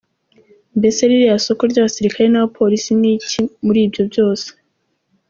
[0.77, 4.47] Mbese ririya soko ry’abasirikare n’abapolisi ni iki muri ibyo byose?